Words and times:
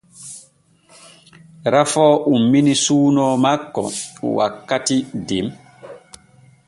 Rafoo 1.75 2.13
ummini 2.33 2.73
suuno 2.85 3.25
makko 3.45 3.81
wakkati 4.37 4.97
den. 5.31 5.47